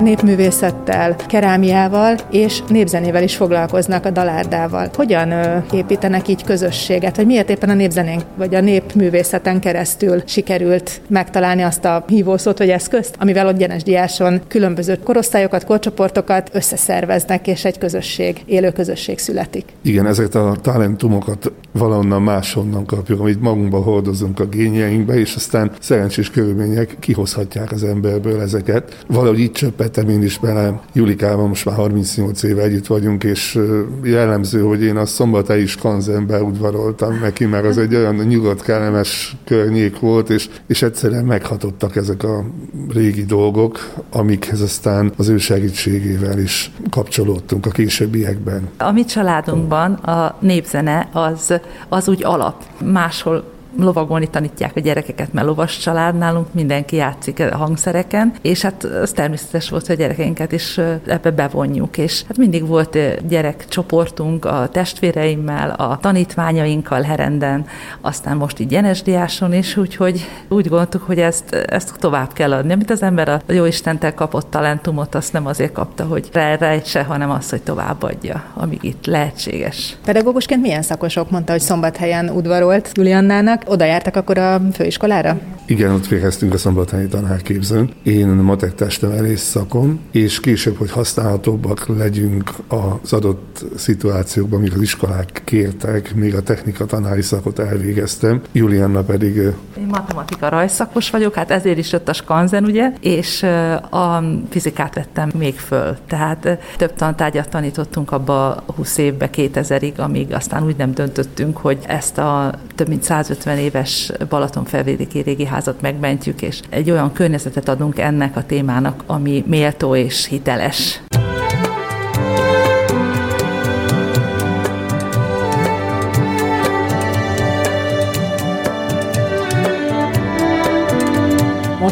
Népművészettel, 0.00 1.16
kerámiával 1.26 2.16
és 2.30 2.62
népzenével 2.68 3.22
is 3.22 3.36
foglalkoznak 3.36 4.04
a 4.04 4.10
dalárdával. 4.10 4.90
Hogyan 4.94 5.32
építenek 5.72 6.28
így 6.28 6.44
közösséget, 6.44 7.16
vagy 7.16 7.26
miért 7.26 7.50
éppen 7.50 7.68
a 7.68 7.74
népzenén 7.74 8.20
vagy 8.36 8.54
a 8.54 8.60
népművészeten 8.60 9.60
keresztül 9.60 10.22
sikerült 10.26 11.00
megtalálni 11.08 11.62
azt 11.62 11.84
a 11.84 12.04
hívószót 12.06 12.58
vagy 12.58 12.68
eszközt, 12.68 13.14
amivel 13.18 13.46
ott 13.46 13.56
Gyenes 13.56 14.22
különböző 14.48 14.98
korosztályokat, 15.04 15.64
korcsoportokat 15.64 16.50
összeszerveznek, 16.52 17.46
és 17.46 17.64
egy 17.64 17.78
közösség, 17.78 18.42
élő 18.46 18.70
közösség 18.70 19.18
születik. 19.18 19.64
Igen, 19.82 20.06
ezeket 20.06 20.34
a 20.34 20.56
talentumokat 20.60 21.52
valahonnan 21.72 22.22
máshonnan 22.22 22.86
kapjuk, 22.86 23.20
amit 23.20 23.40
magunkba 23.40 23.78
hordozunk 23.82 24.40
a 24.40 24.46
gényeinkbe, 24.46 25.18
és 25.18 25.34
aztán 25.34 25.70
szerencsés 25.80 26.30
körülmények 26.30 26.96
kihozhatják 27.00 27.72
az 27.72 27.84
emberből 27.84 28.40
ezeket. 28.40 29.04
Valahogy 29.06 29.38
így 29.38 29.52
csöppet 29.52 29.89
vettem 29.94 30.08
én 30.08 30.22
is 30.22 30.38
bele. 30.38 30.80
Julikával 30.92 31.46
most 31.46 31.64
már 31.64 31.74
38 31.74 32.42
éve 32.42 32.62
együtt 32.62 32.86
vagyunk, 32.86 33.24
és 33.24 33.58
jellemző, 34.02 34.62
hogy 34.62 34.82
én 34.82 34.96
a 34.96 35.06
szombathelyi 35.06 35.66
skanzenbe 35.66 36.42
udvaroltam 36.42 37.18
neki, 37.18 37.44
mert 37.44 37.64
az 37.64 37.78
egy 37.78 37.94
olyan 37.94 38.14
nyugodt, 38.14 38.62
kellemes 38.62 39.36
környék 39.44 40.00
volt, 40.00 40.30
és, 40.30 40.48
és 40.66 40.82
egyszerűen 40.82 41.24
meghatottak 41.24 41.96
ezek 41.96 42.22
a 42.22 42.44
régi 42.88 43.24
dolgok, 43.24 43.78
amikhez 44.12 44.60
aztán 44.60 45.12
az 45.16 45.28
ő 45.28 45.38
segítségével 45.38 46.38
is 46.38 46.70
kapcsolódtunk 46.90 47.66
a 47.66 47.70
későbbiekben. 47.70 48.68
A 48.78 48.92
mi 48.92 49.04
családunkban 49.04 49.92
a 49.92 50.36
népzene 50.40 51.08
az, 51.12 51.60
az 51.88 52.08
úgy 52.08 52.24
alap. 52.24 52.62
Máshol 52.84 53.44
lovagolni 53.78 54.26
tanítják 54.26 54.76
a 54.76 54.80
gyerekeket, 54.80 55.32
mert 55.32 55.46
lovas 55.46 55.78
család 55.78 56.18
nálunk 56.18 56.54
mindenki 56.54 56.96
játszik 56.96 57.40
a 57.40 57.56
hangszereken, 57.56 58.32
és 58.42 58.62
hát 58.62 58.84
az 58.84 59.10
természetes 59.10 59.70
volt, 59.70 59.86
hogy 59.86 59.94
a 59.94 59.98
gyerekeinket 59.98 60.52
is 60.52 60.78
ebbe 61.06 61.30
bevonjuk, 61.30 61.98
és 61.98 62.22
hát 62.28 62.36
mindig 62.36 62.66
volt 62.66 62.98
gyerekcsoportunk 63.28 64.44
a 64.44 64.68
testvéreimmel, 64.72 65.70
a 65.70 65.98
tanítványainkkal 66.00 67.02
Herenden, 67.02 67.66
aztán 68.00 68.36
most 68.36 68.58
így 68.58 68.72
Jenesdiáson 68.72 69.54
is, 69.54 69.76
úgyhogy 69.76 70.28
úgy 70.48 70.68
gondoltuk, 70.68 71.02
hogy 71.02 71.18
ezt, 71.18 71.54
ezt 71.54 71.98
tovább 71.98 72.32
kell 72.32 72.52
adni. 72.52 72.72
Amit 72.72 72.90
az 72.90 73.02
ember 73.02 73.28
a 73.28 73.40
jó 73.46 73.64
Istentel 73.64 74.14
kapott 74.14 74.50
talentumot, 74.50 75.14
azt 75.14 75.32
nem 75.32 75.46
azért 75.46 75.72
kapta, 75.72 76.04
hogy 76.04 76.28
rejtse, 76.32 77.02
hanem 77.02 77.30
azt, 77.30 77.50
hogy 77.50 77.62
továbbadja, 77.62 78.44
amíg 78.54 78.78
itt 78.82 79.06
lehetséges. 79.06 79.96
Pedagógusként 80.04 80.60
milyen 80.60 80.82
szakosok 80.82 81.30
mondta, 81.30 81.52
hogy 81.52 81.60
szombathelyen 81.60 82.28
udvarolt 82.28 82.90
Juliannának, 82.92 83.59
oda 83.66 83.84
jártak 83.84 84.16
akkor 84.16 84.38
a 84.38 84.60
főiskolára? 84.72 85.38
Igen, 85.70 85.92
ott 85.92 86.06
végeztünk 86.06 86.54
a 86.54 86.58
szombathelyi 86.58 87.06
tanárképzőn. 87.06 87.90
Én 88.02 88.28
matek 88.28 88.74
testnevelés 88.74 89.40
szakon, 89.40 90.00
és 90.10 90.40
később, 90.40 90.76
hogy 90.76 90.90
használhatóbbak 90.90 91.86
legyünk 91.86 92.52
az 92.68 93.12
adott 93.12 93.64
szituációkban, 93.76 94.58
amik 94.58 94.74
az 94.74 94.80
iskolák 94.80 95.42
kértek, 95.44 96.14
még 96.14 96.34
a 96.34 96.42
technika 96.42 96.84
tanári 96.84 97.22
szakot 97.22 97.58
elvégeztem. 97.58 98.42
Julianna 98.52 99.02
pedig... 99.02 99.36
Én 99.78 99.86
matematika 99.90 100.48
rajszakos 100.48 101.10
vagyok, 101.10 101.34
hát 101.34 101.50
ezért 101.50 101.78
is 101.78 101.92
jött 101.92 102.08
a 102.08 102.12
skanzen, 102.12 102.64
ugye, 102.64 102.92
és 103.00 103.42
a 103.90 104.22
fizikát 104.48 104.94
vettem 104.94 105.30
még 105.38 105.58
föl. 105.58 105.96
Tehát 106.06 106.58
több 106.76 106.94
tantárgyat 106.94 107.48
tanítottunk 107.48 108.12
abba 108.12 108.62
20 108.76 108.98
évbe, 108.98 109.30
2000-ig, 109.32 109.94
amíg 109.96 110.32
aztán 110.32 110.64
úgy 110.64 110.76
nem 110.76 110.94
döntöttünk, 110.94 111.56
hogy 111.56 111.78
ezt 111.86 112.18
a 112.18 112.54
több 112.74 112.88
mint 112.88 113.02
150 113.02 113.58
éves 113.58 114.12
Balatonfelvidéki 114.28 115.20
régi 115.20 115.44
házat 115.60 115.80
megmentjük, 115.80 116.42
és 116.42 116.60
egy 116.68 116.90
olyan 116.90 117.12
környezetet 117.12 117.68
adunk 117.68 117.98
ennek 117.98 118.36
a 118.36 118.44
témának, 118.46 119.02
ami 119.06 119.44
méltó 119.46 119.94
és 119.96 120.26
hiteles. 120.26 121.00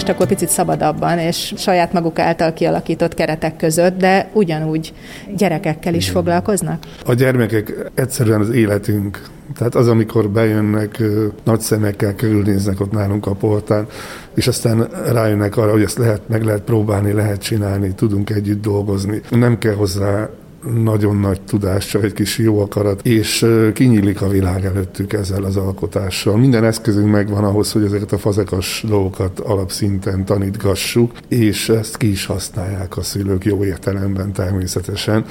Most 0.09 0.21
akkor 0.21 0.37
picit 0.37 0.49
szabadabban, 0.55 1.19
és 1.19 1.55
saját 1.57 1.93
maguk 1.93 2.19
által 2.19 2.53
kialakított 2.53 3.15
keretek 3.15 3.57
között, 3.57 3.99
de 3.99 4.31
ugyanúgy 4.33 4.93
gyerekekkel 5.37 5.95
is 5.95 6.11
foglalkoznak? 6.11 6.83
A 7.07 7.15
gyermekek 7.15 7.91
egyszerűen 7.95 8.41
az 8.41 8.51
életünk 8.51 9.23
tehát 9.57 9.75
az, 9.75 9.89
amikor 9.89 10.29
bejönnek, 10.29 11.03
nagy 11.45 11.61
szemekkel 11.61 12.15
körülnéznek 12.15 12.81
ott 12.81 12.93
nálunk 12.93 13.27
a 13.27 13.35
portán, 13.35 13.87
és 14.35 14.47
aztán 14.47 14.89
rájönnek 15.13 15.57
arra, 15.57 15.71
hogy 15.71 15.83
ezt 15.83 15.99
lehet, 15.99 16.29
meg 16.29 16.45
lehet 16.45 16.61
próbálni, 16.61 17.13
lehet 17.13 17.43
csinálni, 17.43 17.95
tudunk 17.95 18.31
együtt 18.31 18.63
dolgozni. 18.63 19.21
Nem 19.31 19.59
kell 19.59 19.75
hozzá 19.75 20.29
nagyon 20.75 21.17
nagy 21.17 21.41
tudás, 21.41 21.87
csak 21.87 22.05
egy 22.05 22.13
kis 22.13 22.39
jó 22.39 22.61
akarat, 22.61 23.07
és 23.07 23.47
kinyílik 23.75 24.23
a 24.23 24.29
világ 24.29 24.65
előttük 24.65 25.13
ezzel 25.13 25.45
az 25.45 25.57
alkotással. 25.57 26.37
Minden 26.37 26.65
eszközünk 26.65 27.11
megvan 27.11 27.45
ahhoz, 27.45 27.73
hogy 27.73 27.85
ezeket 27.85 28.13
a 28.13 28.19
fazekas 28.19 28.85
dolgokat 28.89 29.41
alapszinten 29.41 30.25
tanítgassuk, 30.25 31.13
és 31.29 31.69
ezt 31.69 31.97
ki 31.97 32.11
is 32.11 32.27
használják 32.27 32.97
a 32.97 33.03
szülők 33.03 33.45
jó 33.45 33.65
értelemben 33.65 34.33
természetesen 34.33 35.25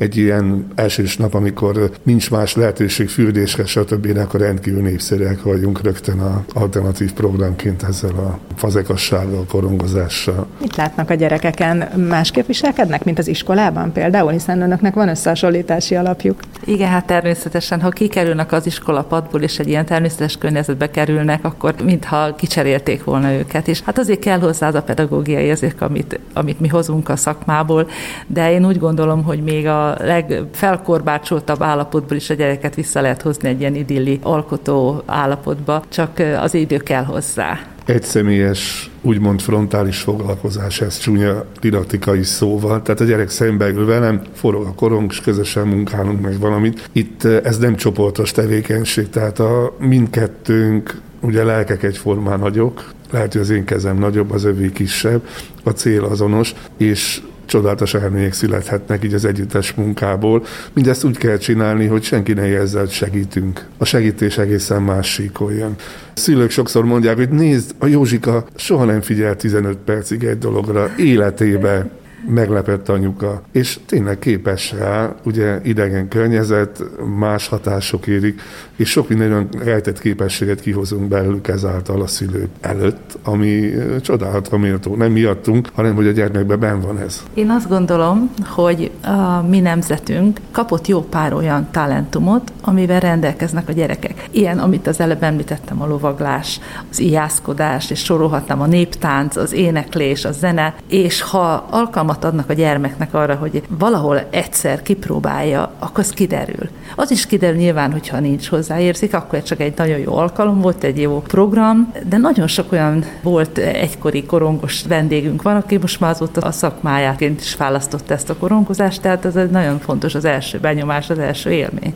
egy 0.00 0.16
ilyen 0.16 0.66
elsős 0.74 1.16
nap, 1.16 1.34
amikor 1.34 1.90
nincs 2.02 2.30
más 2.30 2.54
lehetőség 2.54 3.08
fürdésre, 3.08 3.66
stb., 3.66 4.18
akkor 4.18 4.40
rendkívül 4.40 4.82
népszerűek 4.82 5.42
vagyunk 5.42 5.82
rögtön 5.82 6.20
a 6.20 6.44
alternatív 6.54 7.12
programként 7.12 7.82
ezzel 7.82 8.10
a 8.10 8.38
fazekassággal, 8.56 9.44
korongozással. 9.48 10.46
Mit 10.60 10.76
látnak 10.76 11.10
a 11.10 11.14
gyerekeken? 11.14 11.76
Másképp 12.08 12.46
viselkednek, 12.46 13.04
mint 13.04 13.18
az 13.18 13.28
iskolában 13.28 13.92
például, 13.92 14.30
hiszen 14.30 14.60
önöknek 14.60 14.94
van 14.94 15.08
összehasonlítási 15.08 15.94
alapjuk. 15.94 16.40
Igen, 16.64 16.88
hát 16.88 17.06
természetesen, 17.06 17.80
ha 17.80 17.88
kikerülnek 17.88 18.52
az 18.52 18.66
iskolapadból, 18.66 19.42
és 19.42 19.58
egy 19.58 19.68
ilyen 19.68 19.86
természetes 19.86 20.36
környezetbe 20.36 20.90
kerülnek, 20.90 21.44
akkor 21.44 21.74
mintha 21.84 22.34
kicserélték 22.34 23.04
volna 23.04 23.32
őket. 23.32 23.68
És 23.68 23.80
hát 23.80 23.98
azért 23.98 24.20
kell 24.20 24.38
hozzá 24.38 24.68
az 24.68 24.74
a 24.74 24.82
pedagógiai 24.82 25.44
érzék, 25.44 25.80
amit, 25.80 26.20
amit 26.32 26.60
mi 26.60 26.68
hozunk 26.68 27.08
a 27.08 27.16
szakmából, 27.16 27.88
de 28.26 28.52
én 28.52 28.66
úgy 28.66 28.78
gondolom, 28.78 29.22
hogy 29.22 29.42
még 29.42 29.66
a 29.66 29.89
a 29.90 30.04
legfelkorbácsoltabb 30.04 31.62
állapotból 31.62 32.16
is 32.16 32.30
a 32.30 32.34
gyereket 32.34 32.74
vissza 32.74 33.00
lehet 33.00 33.22
hozni 33.22 33.48
egy 33.48 33.60
ilyen 33.60 33.74
idilli 33.74 34.18
alkotó 34.22 35.02
állapotba, 35.06 35.82
csak 35.88 36.22
az 36.40 36.54
idő 36.54 36.76
kell 36.76 37.04
hozzá 37.04 37.58
egyszemélyes, 37.90 38.90
úgymond 39.00 39.40
frontális 39.40 39.98
foglalkozás, 39.98 40.80
ez 40.80 40.98
csúnya 40.98 41.44
didaktikai 41.60 42.22
szóval. 42.22 42.82
Tehát 42.82 43.00
a 43.00 43.04
gyerek 43.04 43.28
szembe 43.28 43.68
ül 43.68 43.86
velem, 43.86 44.22
forog 44.34 44.66
a 44.66 44.74
korong, 44.74 45.10
és 45.10 45.20
közösen 45.20 45.66
munkálunk 45.66 46.20
meg 46.20 46.38
valamit. 46.38 46.88
Itt 46.92 47.24
ez 47.24 47.58
nem 47.58 47.76
csoportos 47.76 48.32
tevékenység, 48.32 49.08
tehát 49.08 49.38
a 49.38 49.74
mindkettőnk 49.78 51.00
ugye 51.20 51.44
lelkek 51.44 51.82
egyformán 51.82 52.38
nagyok, 52.38 52.92
lehet, 53.10 53.32
hogy 53.32 53.40
az 53.40 53.50
én 53.50 53.64
kezem 53.64 53.98
nagyobb, 53.98 54.30
az 54.30 54.44
övé 54.44 54.70
kisebb, 54.70 55.26
a 55.64 55.70
cél 55.70 56.04
azonos, 56.04 56.54
és 56.76 57.22
csodálatos 57.50 57.94
eredmények 57.94 58.32
születhetnek 58.32 59.04
így 59.04 59.14
az 59.14 59.24
együttes 59.24 59.74
munkából. 59.74 60.44
Mindezt 60.72 61.04
úgy 61.04 61.18
kell 61.18 61.36
csinálni, 61.36 61.86
hogy 61.86 62.02
senki 62.02 62.32
ne 62.32 62.46
érezze, 62.46 62.78
hogy 62.78 62.90
segítünk. 62.90 63.66
A 63.78 63.84
segítés 63.84 64.38
egészen 64.38 64.82
más 64.82 65.12
síkoljon. 65.12 65.74
Szülők 66.14 66.50
sokszor 66.50 66.84
mondják, 66.84 67.16
hogy 67.16 67.28
nézd, 67.28 67.74
a 67.78 67.86
Józsika 67.86 68.44
soha 68.56 68.84
nem 68.84 69.00
figyel 69.00 69.36
15 69.36 69.76
percig 69.76 70.24
egy 70.24 70.38
dologra 70.38 70.90
életébe 70.96 71.90
meglepett 72.28 72.88
anyuka, 72.88 73.42
és 73.52 73.78
tényleg 73.86 74.18
képes 74.18 74.72
rá, 74.72 75.14
ugye 75.24 75.60
idegen 75.62 76.08
környezet, 76.08 76.82
más 77.18 77.48
hatások 77.48 78.06
érik, 78.06 78.40
és 78.76 78.90
sok 78.90 79.08
minden 79.08 79.30
olyan 79.30 79.48
rejtett 79.64 80.00
képességet 80.00 80.60
kihozunk 80.60 81.08
belőlük 81.08 81.48
ezáltal 81.48 82.00
a 82.02 82.06
szülő 82.06 82.48
előtt, 82.60 83.18
ami 83.24 83.70
csodálatra 84.00 84.58
méltó. 84.58 84.96
Nem 84.96 85.12
miattunk, 85.12 85.68
hanem 85.74 85.94
hogy 85.94 86.06
a 86.06 86.10
gyermekben 86.10 86.60
ben 86.60 86.80
van 86.80 86.98
ez. 86.98 87.22
Én 87.34 87.50
azt 87.50 87.68
gondolom, 87.68 88.30
hogy 88.46 88.90
a 89.02 89.42
mi 89.48 89.60
nemzetünk 89.60 90.40
kapott 90.50 90.86
jó 90.86 91.02
pár 91.02 91.32
olyan 91.32 91.68
talentumot, 91.70 92.52
amivel 92.60 93.00
rendelkeznek 93.00 93.68
a 93.68 93.72
gyerekek. 93.72 94.28
Ilyen, 94.30 94.58
amit 94.58 94.86
az 94.86 95.00
előbb 95.00 95.22
említettem, 95.22 95.82
a 95.82 95.86
lovaglás, 95.86 96.60
az 96.90 96.98
ijászkodás, 96.98 97.90
és 97.90 98.04
sorolhatnám 98.04 98.60
a 98.60 98.66
néptánc, 98.66 99.36
az 99.36 99.52
éneklés, 99.52 100.24
a 100.24 100.32
zene, 100.32 100.74
és 100.88 101.20
ha 101.20 101.66
alkalmat 102.10 102.24
adnak 102.24 102.50
a 102.50 102.52
gyermeknek 102.52 103.14
arra, 103.14 103.34
hogy 103.34 103.62
valahol 103.68 104.20
egyszer 104.30 104.82
kipróbálja, 104.82 105.72
akkor 105.78 105.98
az 105.98 106.10
kiderül. 106.10 106.68
Az 106.96 107.10
is 107.10 107.26
kiderül 107.26 107.56
nyilván, 107.56 107.92
hogyha 107.92 108.20
nincs 108.20 108.48
hozzáérzik, 108.48 109.14
akkor 109.14 109.42
csak 109.42 109.60
egy 109.60 109.74
nagyon 109.76 109.98
jó 109.98 110.16
alkalom 110.16 110.60
volt, 110.60 110.84
egy 110.84 111.00
jó 111.00 111.20
program, 111.20 111.92
de 112.08 112.16
nagyon 112.16 112.46
sok 112.46 112.72
olyan 112.72 113.04
volt 113.22 113.58
egykori 113.58 114.24
korongos 114.24 114.82
vendégünk 114.88 115.42
van, 115.42 115.56
aki 115.56 115.76
most 115.76 116.00
már 116.00 116.10
azóta 116.10 116.40
a 116.40 116.52
szakmájáként 116.52 117.40
is 117.40 117.56
választotta 117.56 118.14
ezt 118.14 118.30
a 118.30 118.36
korongozást, 118.36 119.02
tehát 119.02 119.24
ez 119.24 119.36
egy 119.36 119.50
nagyon 119.50 119.78
fontos 119.78 120.14
az 120.14 120.24
első 120.24 120.58
benyomás, 120.58 121.10
az 121.10 121.18
első 121.18 121.50
élmény. 121.50 121.94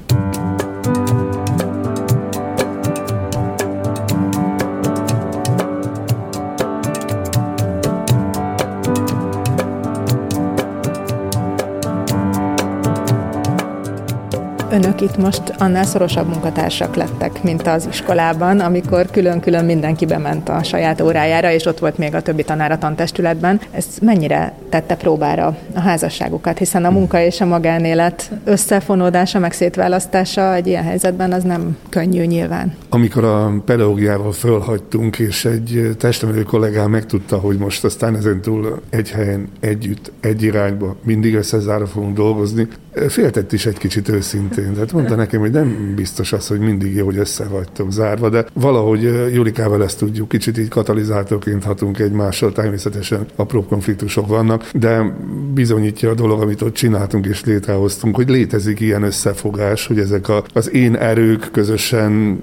in 14.74 14.83
Önök 14.94 15.10
itt 15.10 15.22
most 15.22 15.42
annál 15.58 15.84
szorosabb 15.84 16.28
munkatársak 16.28 16.94
lettek, 16.94 17.42
mint 17.42 17.66
az 17.66 17.86
iskolában, 17.90 18.60
amikor 18.60 19.06
külön-külön 19.10 19.64
mindenki 19.64 20.06
bement 20.06 20.48
a 20.48 20.62
saját 20.62 21.00
órájára, 21.00 21.52
és 21.52 21.66
ott 21.66 21.78
volt 21.78 21.98
még 21.98 22.14
a 22.14 22.22
többi 22.22 22.42
tanár 22.42 22.72
a 22.72 22.78
tantestületben. 22.78 23.60
Ez 23.70 23.86
mennyire 24.02 24.52
tette 24.68 24.96
próbára 24.96 25.56
a 25.74 25.80
házasságukat, 25.80 26.58
hiszen 26.58 26.84
a 26.84 26.90
munka 26.90 27.20
és 27.20 27.40
a 27.40 27.44
magánélet 27.44 28.30
összefonódása, 28.44 29.38
meg 29.38 29.52
szétválasztása 29.52 30.54
egy 30.54 30.66
ilyen 30.66 30.84
helyzetben 30.84 31.32
az 31.32 31.42
nem 31.42 31.76
könnyű 31.88 32.24
nyilván. 32.24 32.74
Amikor 32.88 33.24
a 33.24 33.52
pedagógiával 33.64 34.32
fölhagytunk, 34.32 35.18
és 35.18 35.44
egy 35.44 35.96
testemelő 35.98 36.42
kollégám 36.42 36.90
megtudta, 36.90 37.38
hogy 37.38 37.56
most 37.56 37.84
aztán 37.84 38.16
ezen 38.16 38.40
túl 38.40 38.80
egy 38.90 39.10
helyen, 39.10 39.48
együtt, 39.60 40.12
egy 40.20 40.42
irányba, 40.42 40.96
mindig 41.04 41.34
összezárva 41.34 41.86
fogunk 41.86 42.16
dolgozni, 42.16 42.68
féltett 43.08 43.52
is 43.52 43.66
egy 43.66 43.78
kicsit 43.78 44.08
őszintén. 44.08 44.82
Tehát 44.84 45.00
mondta 45.00 45.22
nekem, 45.22 45.40
hogy 45.40 45.50
nem 45.50 45.92
biztos 45.96 46.32
az, 46.32 46.46
hogy 46.46 46.58
mindig 46.58 46.94
jó, 46.94 47.04
hogy 47.04 47.16
össze 47.16 47.44
vagytok 47.44 47.92
zárva, 47.92 48.28
de 48.28 48.46
valahogy 48.52 49.02
Julikával 49.34 49.82
ezt 49.82 49.98
tudjuk, 49.98 50.28
kicsit 50.28 50.58
így 50.58 50.68
katalizátorként 50.68 51.64
hatunk 51.64 51.98
egymással, 51.98 52.52
természetesen 52.52 53.26
apró 53.36 53.64
konfliktusok 53.64 54.26
vannak, 54.26 54.70
de 54.74 55.16
bizonyítja 55.54 56.10
a 56.10 56.14
dolog, 56.14 56.40
amit 56.40 56.62
ott 56.62 56.74
csináltunk 56.74 57.26
és 57.26 57.44
létrehoztunk, 57.44 58.16
hogy 58.16 58.28
létezik 58.28 58.80
ilyen 58.80 59.02
összefogás, 59.02 59.86
hogy 59.86 59.98
ezek 59.98 60.28
a, 60.28 60.44
az 60.52 60.72
én 60.72 60.94
erők 60.94 61.48
közösen 61.52 62.40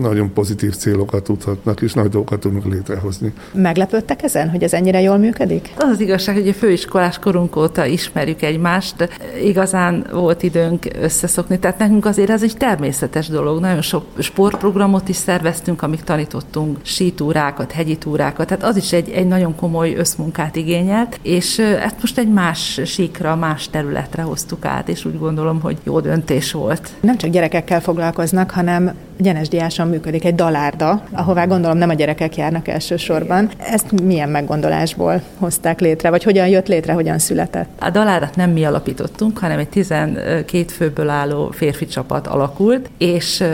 nagyon 0.00 0.32
pozitív 0.32 0.76
célokat 0.76 1.22
tudhatnak, 1.22 1.80
és 1.80 1.92
nagy 1.92 2.08
dolgokat 2.08 2.40
tudnak 2.40 2.64
létrehozni. 2.64 3.32
Meglepődtek 3.52 4.22
ezen, 4.22 4.50
hogy 4.50 4.62
ez 4.62 4.72
ennyire 4.72 5.00
jól 5.00 5.16
működik? 5.16 5.72
Az 5.76 5.88
az 5.88 6.00
igazság, 6.00 6.34
hogy 6.34 6.48
a 6.48 6.52
főiskolás 6.52 7.18
korunk 7.18 7.56
óta 7.56 7.84
ismerjük 7.84 8.42
egymást, 8.42 9.08
igazán 9.44 10.06
volt 10.12 10.42
időnk 10.42 10.86
összeszokni, 11.00 11.58
tehát 11.58 11.78
nekünk 11.78 12.04
azért 12.04 12.30
ez 12.30 12.42
egy 12.42 12.56
természetes 12.56 13.28
dolog. 13.28 13.60
Nagyon 13.60 13.82
sok 13.82 14.04
sportprogramot 14.18 15.08
is 15.08 15.16
szerveztünk, 15.16 15.82
amik 15.82 16.00
tanítottunk 16.00 16.78
sítúrákat, 16.82 17.72
hegyi 17.72 17.96
túrákat, 17.96 18.46
tehát 18.46 18.64
az 18.64 18.76
is 18.76 18.92
egy, 18.92 19.10
egy 19.10 19.26
nagyon 19.26 19.54
komoly 19.54 19.94
összmunkát 19.94 20.56
igényelt, 20.56 21.18
és 21.22 21.58
ezt 21.58 21.96
most 22.00 22.18
egy 22.18 22.28
más 22.28 22.80
síkra, 22.84 23.36
más 23.36 23.68
területre 23.68 24.22
hoztuk 24.22 24.64
át, 24.64 24.88
és 24.88 25.04
úgy 25.04 25.18
gondolom, 25.18 25.60
hogy 25.60 25.76
jó 25.82 26.00
döntés 26.00 26.52
volt. 26.52 26.90
Nem 27.00 27.16
csak 27.16 27.30
gyerekekkel 27.30 27.80
foglalkoznak, 27.80 28.50
hanem 28.50 28.94
gyenesdiásan 29.22 29.88
működik 29.88 30.24
egy 30.24 30.34
dalárda, 30.34 31.02
ahová 31.12 31.44
gondolom 31.44 31.76
nem 31.76 31.88
a 31.88 31.94
gyerekek 31.94 32.36
járnak 32.36 32.68
elsősorban. 32.68 33.50
Ezt 33.58 34.02
milyen 34.02 34.28
meggondolásból 34.28 35.22
hozták 35.38 35.80
létre, 35.80 36.10
vagy 36.10 36.22
hogyan 36.22 36.48
jött 36.48 36.68
létre, 36.68 36.92
hogyan 36.92 37.18
született? 37.18 37.68
A 37.78 37.90
dalárat 37.90 38.36
nem 38.36 38.50
mi 38.50 38.64
alapítottunk, 38.64 39.38
hanem 39.38 39.58
egy 39.58 39.68
12 39.68 40.64
főből 40.68 41.08
álló 41.08 41.50
férfi 41.50 41.86
csapat 41.86 42.26
alakult, 42.26 42.90
és 42.98 43.44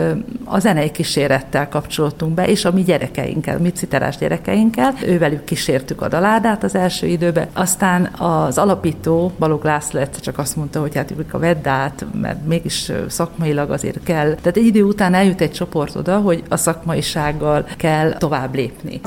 a 0.43 0.59
zenei 0.59 0.91
kísérettel 0.91 1.69
kapcsolódtunk 1.69 2.33
be, 2.33 2.47
és 2.47 2.65
a 2.65 2.71
mi 2.71 2.83
gyerekeinkkel, 2.83 3.57
mi 3.57 3.71
citerás 3.71 4.17
gyerekeinkkel, 4.17 4.93
ővelük 5.05 5.43
kísértük 5.43 6.01
a 6.01 6.07
dalárdát 6.07 6.63
az 6.63 6.75
első 6.75 7.07
időben. 7.07 7.47
Aztán 7.53 8.09
az 8.17 8.57
alapító, 8.57 9.31
Balog 9.39 9.63
László 9.63 9.99
egyszer 9.99 10.21
csak 10.21 10.37
azt 10.37 10.55
mondta, 10.55 10.79
hogy 10.79 10.95
hát 10.95 11.13
a 11.31 11.37
veddát, 11.37 12.05
mert 12.21 12.45
mégis 12.47 12.91
szakmailag 13.07 13.71
azért 13.71 14.03
kell. 14.03 14.33
Tehát 14.35 14.57
egy 14.57 14.65
idő 14.65 14.83
után 14.83 15.13
eljut 15.13 15.41
egy 15.41 15.51
csoport 15.59 15.95
oda, 15.95 16.17
hogy 16.17 16.43
a 16.49 16.57
szakmaisággal 16.57 17.67
kell 17.77 18.17
tovább 18.17 18.55
lépni. 18.55 19.01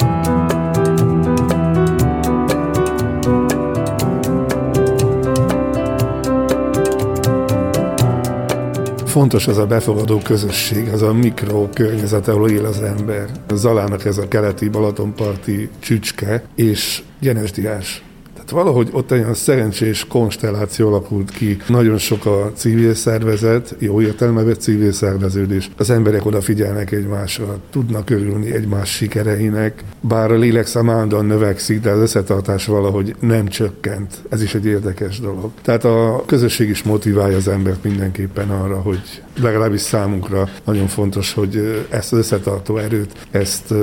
Fontos 9.05 9.47
az 9.47 9.59
a 9.59 9.67
befogadó 9.67 10.19
közösség, 10.19 10.89
az 10.93 11.03
a 11.03 11.13
mikrokörnyezet, 11.13 12.29
ahol 12.29 12.51
él 12.51 12.65
az 12.65 12.83
ember. 12.83 13.27
Zalának 13.55 14.05
ez 14.05 14.19
a 14.19 14.29
keleti 14.29 14.69
Balatonparti 14.69 15.69
csücske, 15.79 16.43
és 16.55 17.03
Genesdiás 17.21 18.03
tehát 18.03 18.12
valahogy 18.53 18.89
ott 18.93 19.11
egy 19.11 19.21
olyan 19.21 19.35
szerencsés 19.35 20.07
konstelláció 20.09 20.89
alakult 20.89 21.31
ki. 21.31 21.57
Nagyon 21.69 21.99
sok 21.99 22.27
a 22.27 22.53
civil 22.55 22.95
szervezet, 22.95 23.75
jó 23.79 24.01
értelmezett 24.01 24.61
civil 24.61 24.93
szerveződés. 24.93 25.71
Az 25.77 25.91
emberek 25.91 26.27
odafigyelnek 26.27 26.93
egymásra, 26.93 27.59
tudnak 27.71 28.11
örülni 28.11 28.53
egymás 28.53 28.91
sikereinek, 28.91 29.85
bár 30.01 30.31
a 30.33 30.39
lélekszám 30.39 30.91
állandóan 30.91 31.27
növekszik, 31.27 31.81
de 31.81 31.91
az 31.91 32.01
összetartás 32.01 32.67
valahogy 32.67 33.15
nem 33.21 33.49
csökkent. 33.49 34.23
Ez 34.29 34.43
is 34.43 34.55
egy 34.55 34.67
érdekes 34.67 35.21
dolog. 35.21 35.51
Tehát 35.63 35.85
a 35.85 36.23
közösség 36.27 36.69
is 36.69 36.83
motiválja 36.83 37.37
az 37.37 37.49
embert 37.49 37.85
mindenképpen 37.85 38.51
arra, 38.51 38.81
hogy 38.81 39.23
legalábbis 39.41 39.81
számunkra 39.81 40.49
nagyon 40.65 40.87
fontos, 40.87 41.33
hogy 41.33 41.87
ezt 41.91 42.13
az 42.13 42.19
összetartó 42.19 42.77
erőt, 42.77 43.27
ezt 43.31 43.75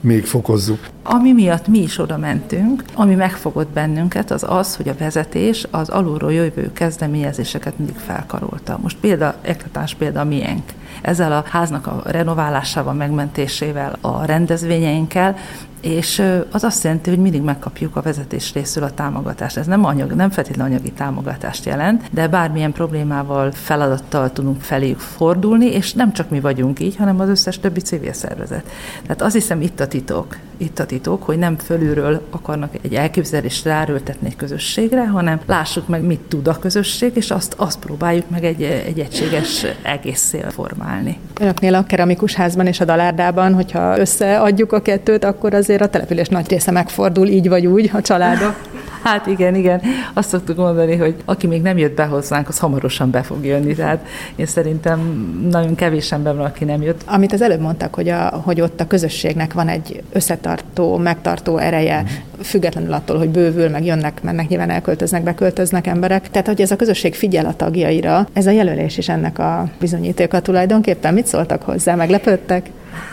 még 0.00 0.24
fokozzuk. 0.24 0.78
Ami 1.02 1.32
miatt 1.32 1.66
mi 1.66 1.78
is 1.78 1.98
oda 1.98 2.16
mentünk, 2.16 2.84
ami 2.94 3.14
megfogott 3.14 3.68
bennünket, 3.68 4.30
az 4.30 4.44
az, 4.48 4.76
hogy 4.76 4.88
a 4.88 4.94
vezetés 4.98 5.66
az 5.70 5.88
alulról 5.88 6.32
jövő 6.32 6.72
kezdeményezéseket 6.72 7.78
mindig 7.78 7.96
felkarolta. 7.96 8.78
Most 8.82 8.96
példa, 9.00 9.34
eklatás 9.42 9.94
példa 9.94 10.24
miénk. 10.24 10.62
Ezzel 11.02 11.32
a 11.32 11.44
háznak 11.48 11.86
a 11.86 12.02
renoválásával, 12.04 12.92
megmentésével, 12.94 13.98
a 14.00 14.24
rendezvényeinkkel 14.24 15.36
és 15.82 16.22
az 16.50 16.64
azt 16.64 16.84
jelenti, 16.84 17.10
hogy 17.10 17.18
mindig 17.18 17.42
megkapjuk 17.42 17.96
a 17.96 18.02
vezetés 18.02 18.52
részről 18.52 18.84
a 18.84 18.94
támogatást. 18.94 19.56
Ez 19.56 19.66
nem, 19.66 19.84
anyag, 19.84 20.12
nem 20.12 20.30
feltétlenül 20.30 20.72
anyagi 20.72 20.92
támogatást 20.92 21.64
jelent, 21.64 22.02
de 22.12 22.28
bármilyen 22.28 22.72
problémával, 22.72 23.52
feladattal 23.52 24.32
tudunk 24.32 24.60
feléjük 24.60 24.98
fordulni, 24.98 25.66
és 25.66 25.92
nem 25.92 26.12
csak 26.12 26.30
mi 26.30 26.40
vagyunk 26.40 26.80
így, 26.80 26.96
hanem 26.96 27.20
az 27.20 27.28
összes 27.28 27.58
többi 27.58 27.80
civil 27.80 28.12
szervezet. 28.12 28.70
Tehát 29.02 29.22
azt 29.22 29.34
hiszem 29.34 29.60
itt 29.60 29.80
a 29.80 29.88
titok 29.88 30.36
itt 30.56 30.78
a 30.78 30.86
titok, 30.86 31.22
hogy 31.22 31.38
nem 31.38 31.58
fölülről 31.58 32.26
akarnak 32.30 32.74
egy 32.82 32.94
elképzelést 32.94 33.64
ráerőltetni 33.64 34.26
egy 34.26 34.36
közösségre, 34.36 35.06
hanem 35.06 35.40
lássuk 35.46 35.88
meg, 35.88 36.02
mit 36.02 36.20
tud 36.20 36.48
a 36.48 36.58
közösség, 36.58 37.10
és 37.14 37.30
azt, 37.30 37.54
azt 37.56 37.78
próbáljuk 37.78 38.30
meg 38.30 38.44
egy, 38.44 38.62
egy 38.62 38.98
egységes 38.98 39.66
egészszél 39.82 40.50
formálni. 40.50 41.18
Önöknél 41.40 41.74
a 41.74 41.84
keramikus 41.84 42.34
házban 42.34 42.66
és 42.66 42.80
a 42.80 42.84
dalárdában, 42.84 43.54
hogyha 43.54 43.98
összeadjuk 43.98 44.72
a 44.72 44.82
kettőt, 44.82 45.24
akkor 45.24 45.54
azért 45.54 45.80
a 45.80 45.88
település 45.88 46.28
nagy 46.28 46.48
része 46.48 46.70
megfordul 46.70 47.26
így 47.26 47.48
vagy 47.48 47.66
úgy 47.66 47.90
a 47.92 48.00
családok. 48.00 48.71
Hát 49.02 49.26
igen, 49.26 49.54
igen. 49.54 49.80
Azt 50.12 50.28
szoktuk 50.28 50.56
mondani, 50.56 50.96
hogy 50.96 51.14
aki 51.24 51.46
még 51.46 51.62
nem 51.62 51.78
jött 51.78 51.94
be 51.94 52.04
hozzánk, 52.04 52.48
az 52.48 52.58
hamarosan 52.58 53.10
be 53.10 53.22
fog 53.22 53.44
jönni. 53.44 53.74
Tehát 53.74 54.06
én 54.36 54.46
szerintem 54.46 55.00
nagyon 55.50 55.74
kevés 55.74 56.12
ember 56.12 56.36
van, 56.36 56.44
aki 56.44 56.64
nem 56.64 56.82
jött. 56.82 57.02
Amit 57.06 57.32
az 57.32 57.42
előbb 57.42 57.60
mondtak, 57.60 57.94
hogy, 57.94 58.08
a, 58.08 58.42
hogy 58.44 58.60
ott 58.60 58.80
a 58.80 58.86
közösségnek 58.86 59.52
van 59.52 59.68
egy 59.68 60.02
összetartó, 60.12 60.96
megtartó 60.96 61.56
ereje, 61.56 62.04
függetlenül 62.42 62.92
attól, 62.92 63.18
hogy 63.18 63.28
bővül, 63.28 63.68
meg 63.68 63.84
jönnek, 63.84 64.22
mennek, 64.22 64.48
nyilván 64.48 64.70
elköltöznek, 64.70 65.22
beköltöznek 65.22 65.86
emberek. 65.86 66.30
Tehát, 66.30 66.46
hogy 66.46 66.60
ez 66.60 66.70
a 66.70 66.76
közösség 66.76 67.14
figyel 67.14 67.46
a 67.46 67.56
tagjaira, 67.56 68.26
ez 68.32 68.46
a 68.46 68.50
jelölés 68.50 68.98
is 68.98 69.08
ennek 69.08 69.38
a 69.38 69.68
bizonyítéka 69.80 70.40
tulajdonképpen. 70.40 71.14
Mit 71.14 71.26
szóltak 71.26 71.62
hozzá? 71.62 71.94
Meglepődtek? 71.94 72.70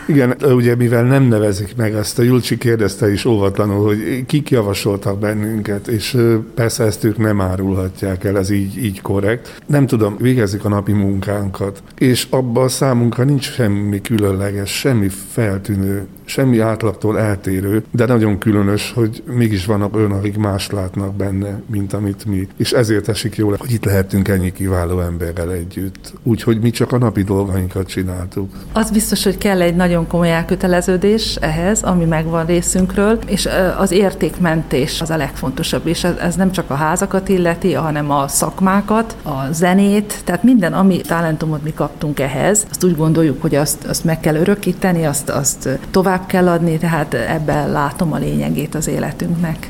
Igen, 0.08 0.36
ugye 0.42 0.76
mivel 0.76 1.04
nem 1.04 1.24
nevezik 1.24 1.76
meg 1.76 1.94
ezt, 1.94 2.20
a 2.20 2.24
Julcsi 2.24 2.58
kérdezte 2.58 3.12
is 3.12 3.26
óvatlanul, 3.26 3.86
hogy 3.86 4.26
kik 4.26 4.50
javasoltak 4.50 5.20
bennünket, 5.20 5.88
és 5.88 6.18
persze 6.56 6.84
ezt 6.84 7.04
ők 7.04 7.18
nem 7.18 7.42
árulhatják 7.42 8.24
el, 8.24 8.38
ez 8.38 8.50
így, 8.50 8.84
így 8.84 9.02
korrekt. 9.02 9.62
Nem 9.66 9.88
tudom, 9.88 10.16
végezik 10.18 10.66
a 10.66 10.70
napi 10.70 10.92
munkánkat, 10.92 11.84
és 11.98 12.28
abban 12.30 12.68
számunkra 12.68 13.24
nincs 13.24 13.52
semmi 13.52 14.02
különleges, 14.02 14.70
semmi 14.70 15.10
feltűnő 15.32 16.08
semmi 16.30 16.60
átlagtól 16.60 17.20
eltérő, 17.20 17.84
de 17.92 18.06
nagyon 18.06 18.38
különös, 18.38 18.92
hogy 18.92 19.24
mégis 19.26 19.66
vannak 19.66 19.96
olyan, 19.96 20.12
akik 20.12 20.38
más 20.38 20.70
látnak 20.70 21.16
benne, 21.16 21.62
mint 21.72 21.94
amit 21.94 22.26
mi. 22.26 22.48
És 22.58 22.72
ezért 22.72 23.08
esik 23.08 23.36
jól, 23.36 23.56
hogy 23.60 23.72
itt 23.72 23.86
lehetünk 23.86 24.28
ennyi 24.28 24.52
kiváló 24.52 25.00
emberrel 25.00 25.52
együtt. 25.52 26.14
Úgyhogy 26.24 26.60
mi 26.60 26.70
csak 26.70 26.92
a 26.92 26.98
napi 26.98 27.24
dolgainkat 27.24 27.88
csináltuk. 27.88 28.52
Az 28.74 28.92
biztos, 28.92 29.24
hogy 29.24 29.38
kell 29.38 29.62
egy 29.62 29.69
nagyon 29.76 30.08
komoly 30.08 30.32
elköteleződés 30.32 31.36
ehhez, 31.36 31.82
ami 31.82 32.06
megvan 32.06 32.46
részünkről, 32.46 33.20
és 33.26 33.50
az 33.78 33.92
értékmentés 33.92 35.02
az 35.02 35.10
a 35.10 35.18
legfontosabb, 35.18 35.88
és 35.88 36.04
ez 36.04 36.36
nem 36.36 36.52
csak 36.52 36.70
a 36.70 36.74
házakat 36.74 37.30
illeti, 37.30 37.74
hanem 37.74 38.12
a 38.12 38.28
szakmákat, 38.28 39.16
a 39.24 39.52
zenét, 39.52 40.22
tehát 40.24 40.44
minden, 40.44 40.74
ami 40.74 41.02
talentumot 41.02 41.64
mi 41.64 41.74
kaptunk 41.74 42.20
ehhez, 42.20 42.66
azt 42.70 42.84
úgy 42.84 42.96
gondoljuk, 42.96 43.42
hogy 43.42 43.56
azt, 43.56 43.86
azt 43.86 44.04
meg 44.04 44.20
kell 44.20 44.36
örökíteni, 44.36 45.06
azt, 45.06 45.30
azt 45.30 45.80
tovább 45.92 46.26
kell 46.26 46.48
adni, 46.48 46.78
tehát 46.78 47.14
ebben 47.14 47.72
látom 47.72 48.14
a 48.14 48.18
lényegét 48.18 48.76
az 48.76 48.88
életünknek. 48.88 49.70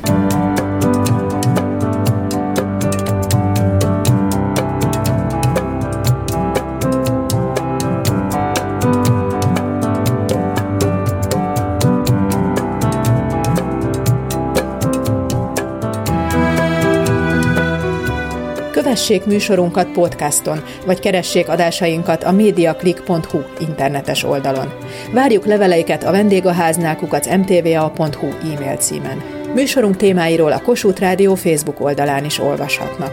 Kövessék 18.90 19.24
műsorunkat 19.24 19.92
podcaston, 19.92 20.62
vagy 20.86 21.00
keressék 21.00 21.48
adásainkat 21.48 22.24
a 22.24 22.32
mediaclick.hu 22.32 23.40
internetes 23.58 24.24
oldalon. 24.24 24.72
Várjuk 25.12 25.46
leveleiket 25.46 26.04
a 26.04 26.10
vendégháznál 26.10 26.96
kukac 26.96 27.26
mtva.hu 27.26 28.26
e-mail 28.26 28.76
címen. 28.76 29.22
Műsorunk 29.54 29.96
témáiról 29.96 30.52
a 30.52 30.60
Kossuth 30.60 31.00
Rádió 31.00 31.34
Facebook 31.34 31.80
oldalán 31.80 32.24
is 32.24 32.38
olvashatnak. 32.38 33.12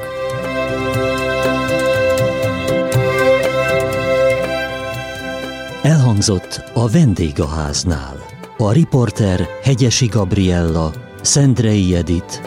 Elhangzott 5.84 6.64
a 6.74 6.90
vendégháznál. 6.90 8.26
A 8.58 8.72
riporter 8.72 9.48
Hegyesi 9.64 10.06
Gabriella, 10.06 10.92
Szendrei 11.22 11.96
Edit, 11.96 12.47